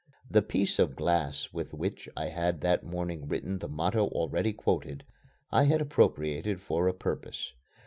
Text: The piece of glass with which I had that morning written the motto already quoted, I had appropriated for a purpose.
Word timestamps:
The 0.31 0.41
piece 0.41 0.79
of 0.79 0.95
glass 0.95 1.49
with 1.53 1.75
which 1.75 2.09
I 2.17 2.29
had 2.29 2.61
that 2.61 2.83
morning 2.83 3.27
written 3.27 3.59
the 3.59 3.67
motto 3.67 4.07
already 4.07 4.51
quoted, 4.51 5.03
I 5.51 5.65
had 5.65 5.79
appropriated 5.79 6.59
for 6.59 6.87
a 6.87 6.93
purpose. 6.95 7.53